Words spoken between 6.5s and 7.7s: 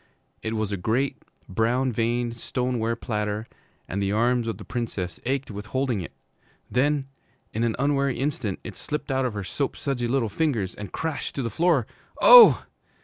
Then, in